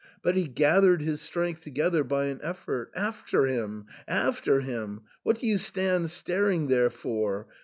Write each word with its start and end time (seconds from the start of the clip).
But 0.23 0.35
he 0.35 0.47
gathered 0.47 1.03
his 1.03 1.21
strength 1.21 1.61
together 1.61 2.03
by 2.03 2.25
an 2.25 2.39
effort." 2.41 2.89
After 2.95 3.45
him— 3.45 3.85
after 4.07 4.61
him! 4.61 5.01
What 5.21 5.37
do 5.37 5.45
you 5.45 5.59
stand 5.59 6.09
staring 6.09 6.69
there 6.69 6.89
for 6.89 7.45